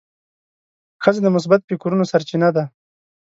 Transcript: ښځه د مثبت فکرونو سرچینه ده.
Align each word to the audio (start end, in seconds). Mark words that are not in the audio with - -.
ښځه 1.03 1.19
د 1.23 1.27
مثبت 1.35 1.61
فکرونو 1.69 2.03
سرچینه 2.11 2.49
ده. 2.55 2.63